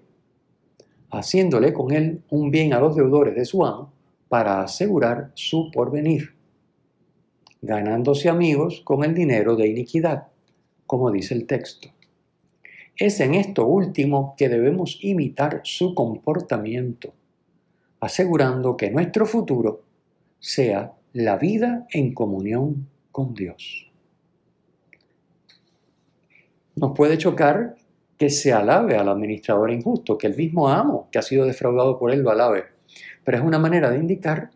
haciéndole 1.12 1.71
con 1.71 1.91
él 1.91 2.24
un 2.31 2.50
bien 2.50 2.74
a 2.74 2.79
los 2.79 2.95
deudores 2.95 3.36
de 3.36 3.45
su 3.45 3.63
amo 3.63 3.93
para 4.27 4.63
asegurar 4.63 5.31
su 5.36 5.69
porvenir, 5.71 6.33
ganándose 7.62 8.27
amigos 8.27 8.81
con 8.83 9.03
el 9.03 9.13
dinero 9.13 9.55
de 9.55 9.67
iniquidad 9.67 10.30
como 10.91 11.10
dice 11.10 11.33
el 11.33 11.48
texto. 11.48 11.88
Es 12.98 13.21
en 13.21 13.33
esto 13.33 13.65
último 13.65 14.36
que 14.38 14.50
debemos 14.50 15.00
imitar 15.01 15.62
su 15.63 15.95
comportamiento, 15.95 17.13
asegurando 18.01 18.75
que 18.75 18.91
nuestro 18.91 19.25
futuro 19.25 19.83
sea 20.38 20.91
la 21.13 21.38
vida 21.38 21.88
en 21.93 22.13
comunión 22.13 22.89
con 23.10 23.33
Dios. 23.33 23.89
Nos 26.75 26.91
puede 26.93 27.17
chocar 27.17 27.75
que 28.17 28.29
se 28.29 28.51
alabe 28.51 28.98
al 28.98 29.07
administrador 29.07 29.71
injusto, 29.71 30.17
que 30.17 30.27
el 30.27 30.36
mismo 30.36 30.67
amo 30.67 31.07
que 31.10 31.19
ha 31.19 31.21
sido 31.21 31.45
defraudado 31.45 31.98
por 31.98 32.12
él 32.12 32.19
lo 32.19 32.31
alabe, 32.31 32.65
pero 33.24 33.38
es 33.38 33.43
una 33.45 33.60
manera 33.60 33.89
de 33.91 33.98
indicar 33.98 34.51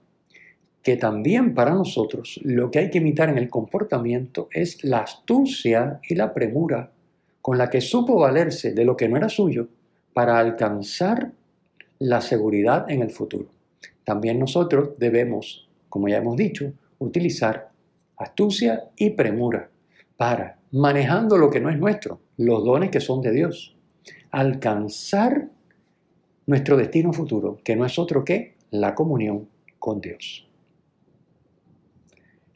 que 0.85 0.97
también 0.97 1.55
para 1.55 1.73
nosotros 1.73 2.39
lo 2.43 2.69
que 2.69 2.77
hay 2.77 2.91
que 2.91 2.99
imitar 2.99 3.27
en 3.29 3.39
el 3.39 3.49
comportamiento 3.49 4.49
es 4.51 4.83
la 4.83 4.99
astucia 4.99 5.99
y 6.07 6.13
la 6.13 6.31
premura 6.31 6.91
con 7.41 7.57
la 7.57 7.71
que 7.71 7.81
supo 7.81 8.19
valerse 8.19 8.71
de 8.71 8.85
lo 8.85 8.95
que 8.95 9.09
no 9.09 9.17
era 9.17 9.27
suyo 9.27 9.67
para 10.13 10.37
alcanzar 10.37 11.31
la 11.97 12.21
seguridad 12.21 12.87
en 12.87 13.01
el 13.01 13.09
futuro. 13.09 13.47
También 14.03 14.37
nosotros 14.37 14.89
debemos, 14.99 15.67
como 15.89 16.07
ya 16.07 16.17
hemos 16.17 16.37
dicho, 16.37 16.71
utilizar 16.99 17.71
astucia 18.17 18.83
y 18.95 19.09
premura 19.09 19.71
para, 20.17 20.59
manejando 20.71 21.39
lo 21.39 21.49
que 21.49 21.61
no 21.61 21.71
es 21.71 21.79
nuestro, 21.79 22.19
los 22.37 22.63
dones 22.63 22.91
que 22.91 22.99
son 22.99 23.23
de 23.23 23.31
Dios, 23.31 23.75
alcanzar 24.29 25.47
nuestro 26.45 26.77
destino 26.77 27.11
futuro, 27.11 27.57
que 27.63 27.75
no 27.75 27.87
es 27.87 27.97
otro 27.97 28.23
que 28.23 28.53
la 28.69 28.93
comunión 28.93 29.49
con 29.79 29.99
Dios. 29.99 30.45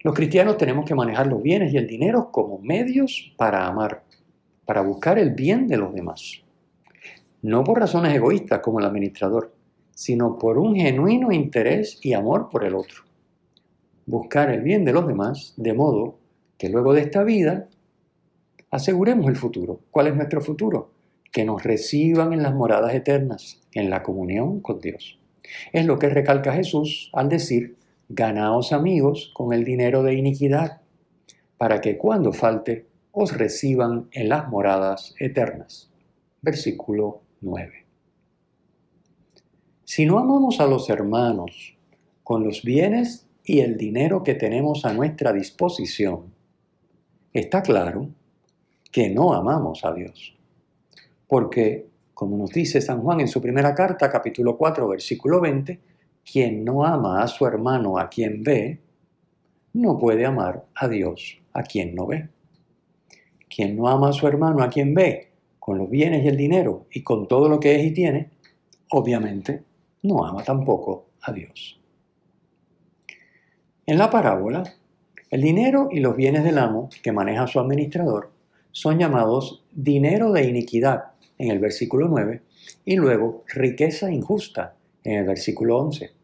Los 0.01 0.13
cristianos 0.13 0.57
tenemos 0.57 0.85
que 0.85 0.95
manejar 0.95 1.27
los 1.27 1.41
bienes 1.41 1.73
y 1.73 1.77
el 1.77 1.85
dinero 1.85 2.31
como 2.31 2.59
medios 2.59 3.33
para 3.35 3.67
amar, 3.67 4.03
para 4.65 4.81
buscar 4.81 5.19
el 5.19 5.31
bien 5.31 5.67
de 5.67 5.77
los 5.77 5.93
demás. 5.93 6.41
No 7.41 7.65
por 7.65 7.79
razones 7.79 8.15
egoístas 8.15 8.59
como 8.59 8.79
el 8.79 8.85
administrador, 8.85 9.53
sino 9.93 10.37
por 10.37 10.57
un 10.57 10.75
genuino 10.75 11.33
interés 11.33 11.99
y 12.01 12.13
amor 12.13 12.47
por 12.49 12.63
el 12.63 12.75
otro. 12.75 13.03
Buscar 14.05 14.49
el 14.49 14.61
bien 14.61 14.85
de 14.85 14.93
los 14.93 15.05
demás 15.05 15.53
de 15.57 15.73
modo 15.73 16.17
que 16.57 16.69
luego 16.69 16.93
de 16.93 17.01
esta 17.01 17.23
vida 17.23 17.67
aseguremos 18.71 19.27
el 19.27 19.35
futuro. 19.35 19.81
¿Cuál 19.91 20.07
es 20.07 20.15
nuestro 20.15 20.39
futuro? 20.39 20.91
Que 21.29 21.43
nos 21.43 21.61
reciban 21.61 22.31
en 22.31 22.41
las 22.41 22.55
moradas 22.55 22.93
eternas, 22.93 23.61
en 23.73 23.89
la 23.89 24.01
comunión 24.01 24.61
con 24.61 24.79
Dios. 24.79 25.19
Es 25.73 25.85
lo 25.85 25.99
que 25.99 26.09
recalca 26.09 26.53
Jesús 26.53 27.09
al 27.13 27.27
decir 27.27 27.75
Ganaos 28.11 28.73
amigos 28.73 29.29
con 29.35 29.53
el 29.53 29.63
dinero 29.63 30.01
de 30.01 30.15
iniquidad, 30.15 30.81
para 31.59 31.79
que 31.79 31.95
cuando 31.95 32.33
falte 32.33 32.87
os 33.11 33.37
reciban 33.37 34.09
en 34.11 34.29
las 34.29 34.49
moradas 34.49 35.13
eternas. 35.19 35.91
Versículo 36.41 37.21
9. 37.41 37.85
Si 39.83 40.07
no 40.07 40.17
amamos 40.17 40.59
a 40.59 40.65
los 40.65 40.89
hermanos 40.89 41.77
con 42.23 42.43
los 42.43 42.63
bienes 42.63 43.27
y 43.43 43.59
el 43.59 43.77
dinero 43.77 44.23
que 44.23 44.33
tenemos 44.33 44.85
a 44.85 44.93
nuestra 44.93 45.31
disposición, 45.31 46.33
está 47.31 47.61
claro 47.61 48.09
que 48.91 49.11
no 49.11 49.33
amamos 49.33 49.85
a 49.85 49.93
Dios. 49.93 50.35
Porque, 51.27 51.85
como 52.15 52.37
nos 52.37 52.49
dice 52.49 52.81
San 52.81 53.03
Juan 53.03 53.19
en 53.19 53.27
su 53.27 53.39
primera 53.39 53.75
carta, 53.75 54.09
capítulo 54.09 54.57
4, 54.57 54.87
versículo 54.87 55.39
20, 55.39 55.88
quien 56.31 56.63
no 56.63 56.85
ama 56.85 57.23
a 57.23 57.27
su 57.27 57.45
hermano 57.47 57.97
a 57.97 58.07
quien 58.07 58.43
ve, 58.43 58.79
no 59.73 59.97
puede 59.97 60.25
amar 60.25 60.65
a 60.75 60.87
Dios 60.87 61.39
a 61.53 61.63
quien 61.63 61.95
no 61.95 62.05
ve. 62.05 62.29
Quien 63.49 63.75
no 63.75 63.87
ama 63.87 64.09
a 64.09 64.13
su 64.13 64.27
hermano 64.27 64.61
a 64.61 64.69
quien 64.69 64.93
ve, 64.93 65.31
con 65.57 65.79
los 65.79 65.89
bienes 65.89 66.23
y 66.23 66.27
el 66.27 66.37
dinero 66.37 66.85
y 66.91 67.01
con 67.01 67.27
todo 67.27 67.49
lo 67.49 67.59
que 67.59 67.75
es 67.75 67.85
y 67.85 67.91
tiene, 67.91 68.29
obviamente 68.91 69.63
no 70.03 70.23
ama 70.23 70.43
tampoco 70.43 71.07
a 71.21 71.31
Dios. 71.31 71.79
En 73.87 73.97
la 73.97 74.11
parábola, 74.11 74.63
el 75.31 75.41
dinero 75.41 75.89
y 75.91 75.99
los 75.99 76.15
bienes 76.15 76.43
del 76.43 76.59
amo 76.59 76.89
que 77.01 77.11
maneja 77.11 77.47
su 77.47 77.59
administrador 77.59 78.31
son 78.71 78.99
llamados 78.99 79.65
dinero 79.71 80.31
de 80.31 80.47
iniquidad 80.47 81.05
en 81.39 81.49
el 81.49 81.57
versículo 81.57 82.07
9 82.07 82.43
y 82.85 82.95
luego 82.97 83.43
riqueza 83.47 84.11
injusta 84.11 84.75
en 85.03 85.17
el 85.17 85.25
versículo 85.25 85.77
11 85.77 86.18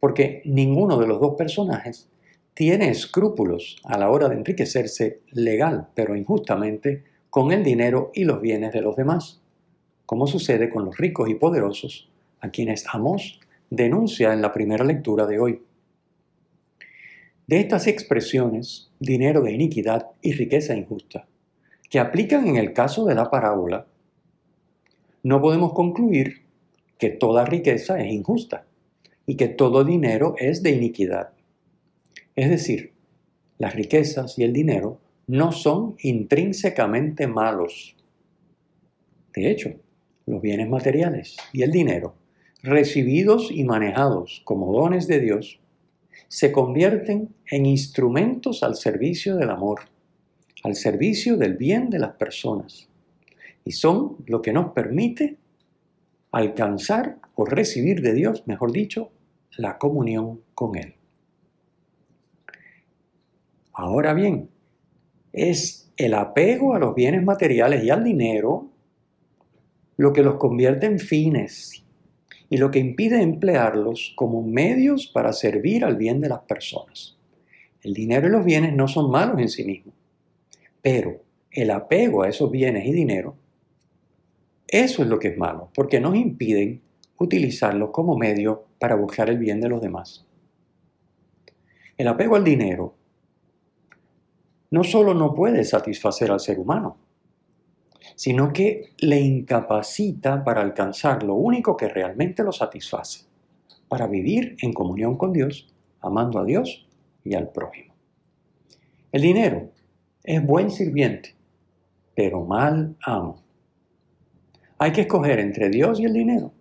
porque 0.00 0.40
ninguno 0.46 0.98
de 0.98 1.06
los 1.06 1.20
dos 1.20 1.34
personajes 1.36 2.08
tiene 2.54 2.88
escrúpulos 2.88 3.76
a 3.84 3.98
la 3.98 4.10
hora 4.10 4.28
de 4.28 4.36
enriquecerse 4.36 5.20
legal, 5.30 5.88
pero 5.94 6.16
injustamente, 6.16 7.04
con 7.28 7.52
el 7.52 7.62
dinero 7.62 8.10
y 8.14 8.24
los 8.24 8.40
bienes 8.40 8.72
de 8.72 8.80
los 8.80 8.96
demás, 8.96 9.40
como 10.06 10.26
sucede 10.26 10.68
con 10.68 10.86
los 10.86 10.96
ricos 10.96 11.28
y 11.28 11.34
poderosos, 11.34 12.10
a 12.40 12.50
quienes 12.50 12.84
Amós 12.92 13.38
denuncia 13.68 14.32
en 14.32 14.42
la 14.42 14.52
primera 14.52 14.84
lectura 14.84 15.26
de 15.26 15.38
hoy. 15.38 15.62
De 17.46 17.60
estas 17.60 17.86
expresiones, 17.86 18.90
dinero 18.98 19.42
de 19.42 19.52
iniquidad 19.52 20.08
y 20.22 20.32
riqueza 20.32 20.74
injusta, 20.74 21.28
que 21.88 22.00
aplican 22.00 22.48
en 22.48 22.56
el 22.56 22.72
caso 22.72 23.04
de 23.04 23.14
la 23.14 23.30
parábola, 23.30 23.86
no 25.22 25.40
podemos 25.40 25.72
concluir 25.72 26.42
que 26.98 27.10
toda 27.10 27.44
riqueza 27.44 28.00
es 28.00 28.12
injusta 28.12 28.64
y 29.30 29.36
que 29.36 29.46
todo 29.46 29.84
dinero 29.84 30.34
es 30.38 30.60
de 30.64 30.72
iniquidad. 30.72 31.30
Es 32.34 32.50
decir, 32.50 32.94
las 33.58 33.76
riquezas 33.76 34.36
y 34.40 34.42
el 34.42 34.52
dinero 34.52 34.98
no 35.28 35.52
son 35.52 35.94
intrínsecamente 36.00 37.28
malos. 37.28 37.94
De 39.32 39.48
hecho, 39.48 39.70
los 40.26 40.42
bienes 40.42 40.68
materiales 40.68 41.36
y 41.52 41.62
el 41.62 41.70
dinero, 41.70 42.16
recibidos 42.64 43.52
y 43.52 43.62
manejados 43.62 44.42
como 44.44 44.72
dones 44.72 45.06
de 45.06 45.20
Dios, 45.20 45.60
se 46.26 46.50
convierten 46.50 47.32
en 47.52 47.66
instrumentos 47.66 48.64
al 48.64 48.74
servicio 48.74 49.36
del 49.36 49.50
amor, 49.50 49.82
al 50.64 50.74
servicio 50.74 51.36
del 51.36 51.56
bien 51.56 51.88
de 51.88 52.00
las 52.00 52.14
personas 52.14 52.88
y 53.64 53.70
son 53.70 54.16
lo 54.26 54.42
que 54.42 54.52
nos 54.52 54.72
permite 54.72 55.36
alcanzar 56.32 57.18
o 57.36 57.44
recibir 57.44 58.02
de 58.02 58.12
Dios, 58.12 58.42
mejor 58.48 58.72
dicho, 58.72 59.12
la 59.56 59.78
comunión 59.78 60.40
con 60.54 60.76
Él. 60.76 60.94
Ahora 63.72 64.14
bien, 64.14 64.50
es 65.32 65.90
el 65.96 66.14
apego 66.14 66.74
a 66.74 66.78
los 66.78 66.94
bienes 66.94 67.22
materiales 67.22 67.84
y 67.84 67.90
al 67.90 68.04
dinero 68.04 68.68
lo 69.96 70.12
que 70.12 70.22
los 70.22 70.36
convierte 70.36 70.86
en 70.86 70.98
fines 70.98 71.84
y 72.48 72.56
lo 72.56 72.70
que 72.70 72.78
impide 72.78 73.22
emplearlos 73.22 74.12
como 74.16 74.42
medios 74.42 75.06
para 75.06 75.32
servir 75.32 75.84
al 75.84 75.96
bien 75.96 76.20
de 76.20 76.28
las 76.28 76.40
personas. 76.40 77.16
El 77.82 77.94
dinero 77.94 78.26
y 78.26 78.30
los 78.30 78.44
bienes 78.44 78.74
no 78.74 78.88
son 78.88 79.10
malos 79.10 79.38
en 79.38 79.48
sí 79.48 79.64
mismos, 79.64 79.94
pero 80.82 81.22
el 81.50 81.70
apego 81.70 82.22
a 82.22 82.28
esos 82.28 82.50
bienes 82.50 82.86
y 82.86 82.92
dinero, 82.92 83.36
eso 84.66 85.02
es 85.02 85.08
lo 85.08 85.18
que 85.18 85.28
es 85.28 85.38
malo, 85.38 85.70
porque 85.74 86.00
nos 86.00 86.16
impiden 86.16 86.80
utilizarlos 87.20 87.90
como 87.90 88.16
medio 88.16 88.64
para 88.78 88.96
buscar 88.96 89.28
el 89.30 89.38
bien 89.38 89.60
de 89.60 89.68
los 89.68 89.80
demás. 89.80 90.26
El 91.96 92.08
apego 92.08 92.34
al 92.34 92.44
dinero 92.44 92.94
no 94.70 94.82
solo 94.82 95.14
no 95.14 95.34
puede 95.34 95.64
satisfacer 95.64 96.30
al 96.30 96.40
ser 96.40 96.58
humano, 96.58 96.96
sino 98.16 98.52
que 98.52 98.94
le 98.98 99.20
incapacita 99.20 100.42
para 100.42 100.62
alcanzar 100.62 101.22
lo 101.22 101.34
único 101.34 101.76
que 101.76 101.88
realmente 101.88 102.42
lo 102.42 102.52
satisface, 102.52 103.26
para 103.88 104.06
vivir 104.06 104.56
en 104.62 104.72
comunión 104.72 105.16
con 105.16 105.32
Dios, 105.32 105.74
amando 106.00 106.38
a 106.38 106.44
Dios 106.44 106.88
y 107.22 107.34
al 107.34 107.50
prójimo. 107.50 107.94
El 109.12 109.22
dinero 109.22 109.70
es 110.24 110.44
buen 110.44 110.70
sirviente, 110.70 111.34
pero 112.14 112.44
mal 112.44 112.96
amo. 113.04 113.42
Hay 114.78 114.92
que 114.92 115.02
escoger 115.02 115.38
entre 115.40 115.68
Dios 115.68 116.00
y 116.00 116.04
el 116.04 116.14
dinero, 116.14 116.52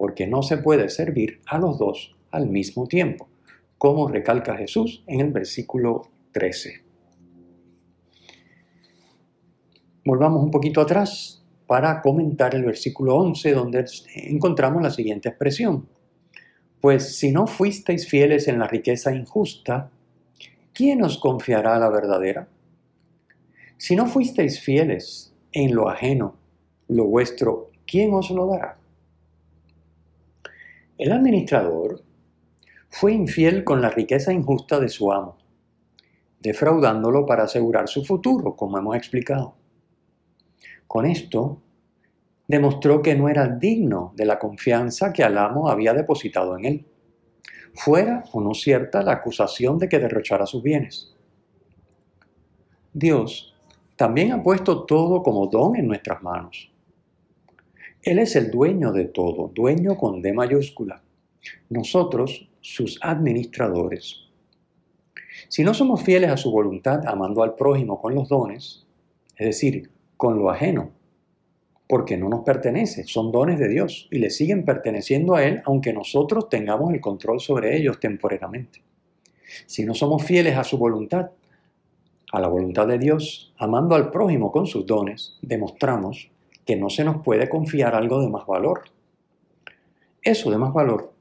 porque 0.00 0.26
no 0.26 0.42
se 0.42 0.56
puede 0.56 0.88
servir 0.88 1.42
a 1.44 1.58
los 1.58 1.78
dos 1.78 2.16
al 2.30 2.46
mismo 2.46 2.86
tiempo, 2.86 3.28
como 3.76 4.08
recalca 4.08 4.56
Jesús 4.56 5.04
en 5.06 5.20
el 5.20 5.30
versículo 5.30 6.08
13. 6.32 6.82
Volvamos 10.06 10.42
un 10.42 10.50
poquito 10.50 10.80
atrás 10.80 11.44
para 11.66 12.00
comentar 12.00 12.54
el 12.54 12.64
versículo 12.64 13.14
11 13.16 13.52
donde 13.52 13.84
encontramos 14.14 14.82
la 14.82 14.88
siguiente 14.88 15.28
expresión. 15.28 15.86
Pues 16.80 17.18
si 17.18 17.30
no 17.30 17.46
fuisteis 17.46 18.08
fieles 18.08 18.48
en 18.48 18.58
la 18.58 18.68
riqueza 18.68 19.14
injusta, 19.14 19.90
¿quién 20.72 21.02
os 21.02 21.18
confiará 21.18 21.78
la 21.78 21.90
verdadera? 21.90 22.48
Si 23.76 23.96
no 23.96 24.06
fuisteis 24.06 24.60
fieles 24.60 25.34
en 25.52 25.74
lo 25.74 25.90
ajeno, 25.90 26.36
lo 26.88 27.04
vuestro, 27.04 27.70
¿quién 27.84 28.14
os 28.14 28.30
lo 28.30 28.46
dará? 28.46 28.79
El 31.00 31.12
administrador 31.12 32.02
fue 32.90 33.14
infiel 33.14 33.64
con 33.64 33.80
la 33.80 33.88
riqueza 33.88 34.34
injusta 34.34 34.78
de 34.78 34.90
su 34.90 35.10
amo, 35.10 35.38
defraudándolo 36.40 37.24
para 37.24 37.44
asegurar 37.44 37.88
su 37.88 38.04
futuro, 38.04 38.54
como 38.54 38.76
hemos 38.76 38.94
explicado. 38.96 39.54
Con 40.86 41.06
esto, 41.06 41.62
demostró 42.46 43.00
que 43.00 43.14
no 43.14 43.30
era 43.30 43.48
digno 43.48 44.12
de 44.14 44.26
la 44.26 44.38
confianza 44.38 45.10
que 45.10 45.24
Alamo 45.24 45.70
había 45.70 45.94
depositado 45.94 46.58
en 46.58 46.66
él, 46.66 46.86
fuera 47.72 48.24
o 48.34 48.42
no 48.42 48.52
cierta 48.52 49.02
la 49.02 49.12
acusación 49.12 49.78
de 49.78 49.88
que 49.88 50.00
derrochara 50.00 50.44
sus 50.44 50.62
bienes. 50.62 51.16
Dios 52.92 53.54
también 53.96 54.32
ha 54.32 54.42
puesto 54.42 54.84
todo 54.84 55.22
como 55.22 55.46
don 55.46 55.76
en 55.76 55.86
nuestras 55.88 56.22
manos. 56.22 56.69
Él 58.02 58.18
es 58.18 58.34
el 58.34 58.50
dueño 58.50 58.92
de 58.92 59.04
todo, 59.04 59.50
dueño 59.54 59.96
con 59.98 60.22
D 60.22 60.32
mayúscula. 60.32 61.02
Nosotros, 61.68 62.48
sus 62.60 62.98
administradores. 63.02 64.26
Si 65.48 65.64
no 65.64 65.74
somos 65.74 66.02
fieles 66.02 66.30
a 66.30 66.36
su 66.36 66.50
voluntad, 66.50 67.06
amando 67.06 67.42
al 67.42 67.56
prójimo 67.56 68.00
con 68.00 68.14
los 68.14 68.28
dones, 68.28 68.86
es 69.36 69.46
decir, 69.46 69.90
con 70.16 70.38
lo 70.38 70.50
ajeno, 70.50 70.92
porque 71.88 72.16
no 72.16 72.28
nos 72.28 72.44
pertenece, 72.44 73.04
son 73.04 73.32
dones 73.32 73.58
de 73.58 73.68
Dios 73.68 74.08
y 74.10 74.18
le 74.18 74.30
siguen 74.30 74.64
perteneciendo 74.64 75.34
a 75.34 75.44
Él 75.44 75.60
aunque 75.64 75.92
nosotros 75.92 76.48
tengamos 76.48 76.94
el 76.94 77.00
control 77.00 77.40
sobre 77.40 77.76
ellos 77.76 77.98
temporalmente. 78.00 78.82
Si 79.66 79.84
no 79.84 79.94
somos 79.94 80.24
fieles 80.24 80.56
a 80.56 80.64
su 80.64 80.78
voluntad, 80.78 81.30
a 82.32 82.40
la 82.40 82.48
voluntad 82.48 82.86
de 82.86 82.98
Dios, 82.98 83.52
amando 83.58 83.94
al 83.94 84.10
prójimo 84.10 84.52
con 84.52 84.66
sus 84.66 84.86
dones, 84.86 85.36
demostramos 85.42 86.29
que 86.70 86.76
no 86.76 86.88
se 86.88 87.02
nos 87.02 87.24
puede 87.24 87.48
confiar 87.48 87.96
algo 87.96 88.22
de 88.22 88.28
más 88.28 88.46
valor. 88.46 88.82
Eso 90.22 90.52
de 90.52 90.56
más 90.56 90.72
valor 90.72 91.12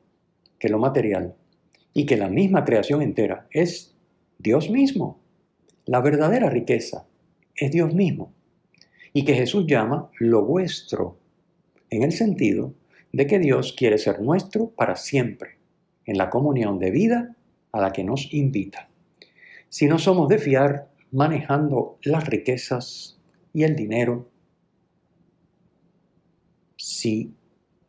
que 0.59 0.69
lo 0.69 0.77
material 0.77 1.33
y 1.91 2.05
que 2.05 2.17
la 2.17 2.29
misma 2.29 2.63
creación 2.63 3.01
entera 3.01 3.47
es 3.49 3.97
Dios 4.37 4.69
mismo. 4.69 5.19
La 5.87 6.01
verdadera 6.01 6.51
riqueza 6.51 7.07
es 7.55 7.71
Dios 7.71 7.95
mismo 7.95 8.31
y 9.11 9.25
que 9.25 9.33
Jesús 9.33 9.65
llama 9.65 10.11
lo 10.19 10.45
vuestro, 10.45 11.17
en 11.89 12.03
el 12.03 12.11
sentido 12.11 12.75
de 13.11 13.25
que 13.25 13.39
Dios 13.39 13.73
quiere 13.75 13.97
ser 13.97 14.21
nuestro 14.21 14.69
para 14.69 14.95
siempre, 14.95 15.57
en 16.05 16.19
la 16.19 16.29
comunión 16.29 16.77
de 16.77 16.91
vida 16.91 17.35
a 17.71 17.81
la 17.81 17.91
que 17.91 18.03
nos 18.03 18.31
invita. 18.35 18.87
Si 19.67 19.87
no 19.87 19.97
somos 19.97 20.29
de 20.29 20.37
fiar 20.37 20.91
manejando 21.11 21.97
las 22.03 22.27
riquezas 22.27 23.19
y 23.51 23.63
el 23.63 23.75
dinero, 23.75 24.29
si 26.99 27.33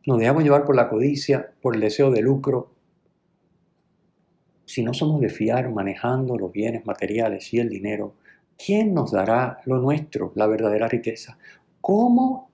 nos 0.05 0.19
dejamos 0.19 0.43
llevar 0.43 0.63
por 0.63 0.75
la 0.75 0.89
codicia, 0.89 1.51
por 1.61 1.75
el 1.75 1.81
deseo 1.81 2.11
de 2.11 2.21
lucro, 2.21 2.71
si 4.65 4.83
no 4.83 4.93
somos 4.93 5.19
de 5.19 5.27
fiar 5.27 5.69
manejando 5.69 6.37
los 6.37 6.51
bienes 6.51 6.85
materiales 6.85 7.53
y 7.53 7.59
el 7.59 7.67
dinero, 7.67 8.13
¿quién 8.57 8.93
nos 8.93 9.11
dará 9.11 9.59
lo 9.65 9.79
nuestro, 9.79 10.31
la 10.35 10.47
verdadera 10.47 10.87
riqueza? 10.87 11.37
¿Cómo 11.81 12.49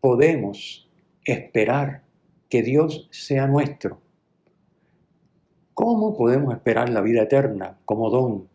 podemos 0.00 0.88
esperar 1.24 2.04
que 2.48 2.62
Dios 2.62 3.08
sea 3.10 3.48
nuestro? 3.48 4.00
¿Cómo 5.74 6.16
podemos 6.16 6.54
esperar 6.54 6.90
la 6.90 7.00
vida 7.00 7.22
eterna 7.22 7.76
como 7.84 8.08
don 8.08 8.48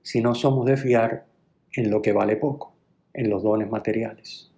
si 0.00 0.22
no 0.22 0.34
somos 0.34 0.64
de 0.64 0.78
fiar 0.78 1.26
en 1.74 1.90
lo 1.90 2.00
que 2.00 2.12
vale 2.12 2.36
poco, 2.36 2.72
en 3.12 3.28
los 3.28 3.42
dones 3.42 3.70
materiales? 3.70 4.51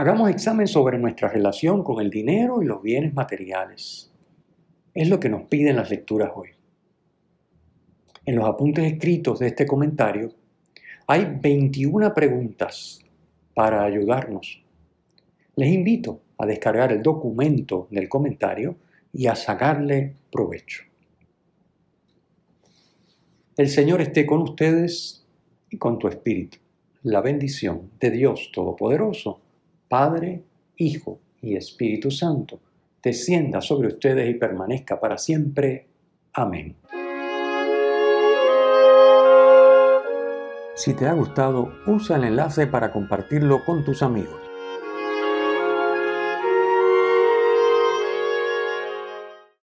Hagamos 0.00 0.30
examen 0.30 0.66
sobre 0.66 0.98
nuestra 0.98 1.28
relación 1.28 1.84
con 1.84 2.00
el 2.00 2.10
dinero 2.10 2.62
y 2.62 2.66
los 2.66 2.82
bienes 2.82 3.12
materiales. 3.12 4.10
Es 4.94 5.08
lo 5.08 5.20
que 5.20 5.28
nos 5.28 5.42
piden 5.42 5.76
las 5.76 5.90
lecturas 5.90 6.30
hoy 6.34 6.50
en 8.30 8.36
los 8.36 8.48
apuntes 8.48 8.92
escritos 8.92 9.40
de 9.40 9.48
este 9.48 9.66
comentario, 9.66 10.32
hay 11.06 11.38
21 11.40 12.14
preguntas 12.14 13.00
para 13.54 13.82
ayudarnos. 13.82 14.62
Les 15.56 15.72
invito 15.72 16.20
a 16.38 16.46
descargar 16.46 16.92
el 16.92 17.02
documento 17.02 17.88
del 17.90 18.08
comentario 18.08 18.76
y 19.12 19.26
a 19.26 19.34
sacarle 19.34 20.14
provecho. 20.30 20.84
El 23.56 23.68
Señor 23.68 24.00
esté 24.00 24.24
con 24.24 24.42
ustedes 24.42 25.26
y 25.68 25.76
con 25.76 25.98
tu 25.98 26.06
espíritu. 26.06 26.58
La 27.02 27.20
bendición 27.20 27.90
de 27.98 28.10
Dios 28.12 28.52
Todopoderoso, 28.54 29.40
Padre, 29.90 30.44
Hijo 30.76 31.18
y 31.42 31.56
Espíritu 31.56 32.12
Santo, 32.12 32.60
descienda 33.02 33.60
sobre 33.60 33.88
ustedes 33.88 34.30
y 34.30 34.34
permanezca 34.38 35.00
para 35.00 35.18
siempre. 35.18 35.88
Amén. 36.32 36.76
Si 40.76 40.94
te 40.94 41.08
ha 41.08 41.12
gustado, 41.12 41.72
usa 41.88 42.18
el 42.18 42.22
enlace 42.22 42.68
para 42.68 42.92
compartirlo 42.92 43.64
con 43.64 43.84
tus 43.84 44.04
amigos. 44.04 44.49